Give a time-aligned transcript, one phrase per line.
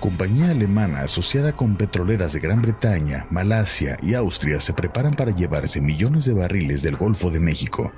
[0.00, 5.80] Compañía alemana asociada con petroleras de Gran Bretaña, Malasia y Austria se preparan para llevarse
[5.80, 7.92] millones de barriles del Golfo de México.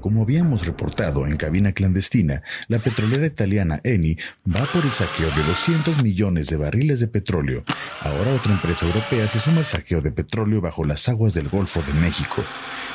[0.00, 4.16] Como habíamos reportado en cabina clandestina, la petrolera italiana Eni
[4.46, 7.64] va por el saqueo de 200 millones de barriles de petróleo.
[8.02, 11.82] Ahora otra empresa europea se suma al saqueo de petróleo bajo las aguas del Golfo
[11.82, 12.44] de México.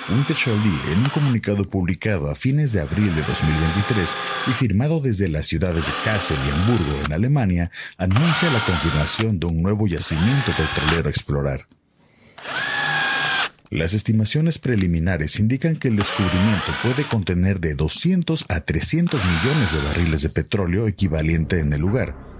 [0.10, 0.60] Wintershall
[0.92, 4.14] en un comunicado publicado a fines de abril de 2023
[4.48, 9.46] y firmado desde las ciudades de Kassel y Hamburgo, en Alemania, anuncia la confirmación de
[9.48, 11.66] un nuevo yacimiento petrolero a explorar.
[13.72, 19.80] Las estimaciones preliminares indican que el descubrimiento puede contener de 200 a 300 millones de
[19.88, 22.31] barriles de petróleo equivalente en el lugar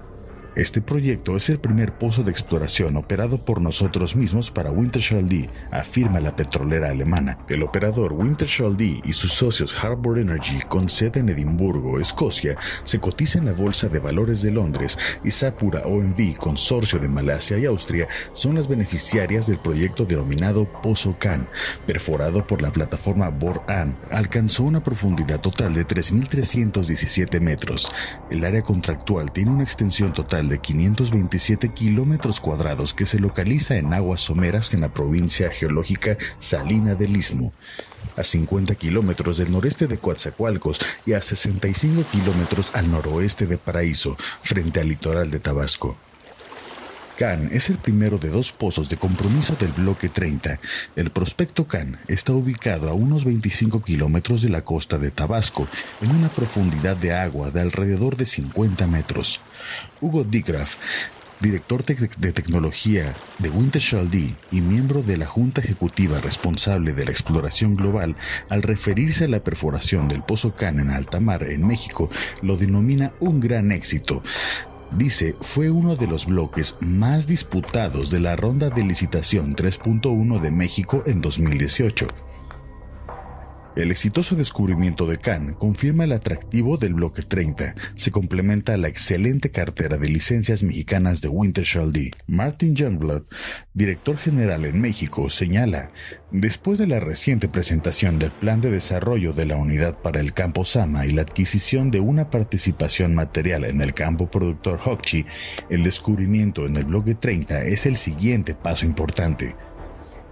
[0.54, 5.48] este proyecto es el primer pozo de exploración operado por nosotros mismos para Wintershall D,
[5.70, 7.38] afirma la petrolera alemana.
[7.48, 13.00] El operador Wintershall D y sus socios Harbour Energy, con sede en Edimburgo, Escocia, se
[13.00, 17.64] cotiza en la Bolsa de Valores de Londres y Sapura OMV, consorcio de Malasia y
[17.64, 21.48] Austria, son las beneficiarias del proyecto denominado Pozo Can,
[21.86, 23.96] perforado por la plataforma Bor-An.
[24.10, 27.88] Alcanzó una profundidad total de 3.317 metros.
[28.30, 33.92] El área contractual tiene una extensión total de 527 kilómetros cuadrados que se localiza en
[33.92, 37.52] aguas someras en la provincia geológica Salina del Istmo,
[38.16, 44.16] a 50 kilómetros del noreste de Coatzacoalcos y a 65 kilómetros al noroeste de Paraíso,
[44.42, 45.96] frente al litoral de Tabasco.
[47.16, 50.58] Can es el primero de dos pozos de compromiso del bloque 30.
[50.96, 55.68] El prospecto Can está ubicado a unos 25 kilómetros de la costa de Tabasco,
[56.00, 59.40] en una profundidad de agua de alrededor de 50 metros.
[60.00, 60.76] Hugo Digraf,
[61.40, 67.10] director de tecnología de Wintershall D y miembro de la Junta Ejecutiva responsable de la
[67.10, 68.16] exploración global,
[68.48, 72.08] al referirse a la perforación del Pozo Can en alta mar en México,
[72.42, 74.22] lo denomina un gran éxito.
[74.96, 80.50] Dice, fue uno de los bloques más disputados de la ronda de licitación 3.1 de
[80.50, 82.08] México en 2018.
[83.74, 87.74] El exitoso descubrimiento de Cannes confirma el atractivo del bloque 30.
[87.94, 92.10] Se complementa a la excelente cartera de licencias mexicanas de Wintershall D.
[92.26, 93.22] Martin Youngblood,
[93.72, 95.90] director general en México, señala,
[96.30, 100.66] después de la reciente presentación del plan de desarrollo de la unidad para el campo
[100.66, 105.24] Sama y la adquisición de una participación material en el campo productor Hokchi,
[105.70, 109.56] el descubrimiento en el bloque 30 es el siguiente paso importante.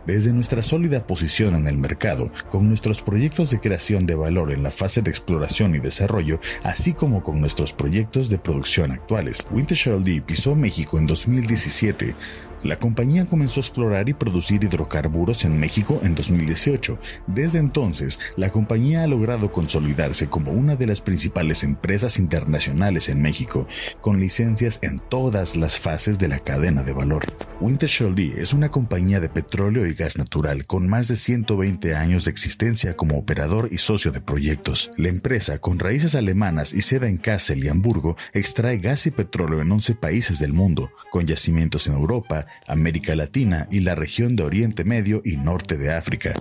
[0.06, 4.62] Desde nuestra sólida posición en el mercado, con nuestros proyectos de creación de valor en
[4.62, 10.02] la fase de exploración y desarrollo, así como con nuestros proyectos de producción actuales, Wintershall
[10.02, 12.14] D pisó México en 2017
[12.62, 16.98] la compañía comenzó a explorar y producir hidrocarburos en México en 2018.
[17.26, 23.22] Desde entonces, la compañía ha logrado consolidarse como una de las principales empresas internacionales en
[23.22, 23.66] México,
[24.02, 27.24] con licencias en todas las fases de la cadena de valor.
[27.60, 32.24] Wintershall D es una compañía de petróleo y gas natural con más de 120 años
[32.24, 34.90] de existencia como operador y socio de proyectos.
[34.96, 39.60] La empresa, con raíces alemanas y sede en Kassel y Hamburgo, extrae gas y petróleo
[39.60, 44.44] en 11 países del mundo, con yacimientos en Europa, América Latina y la región de
[44.44, 46.34] Oriente Medio y Norte de África.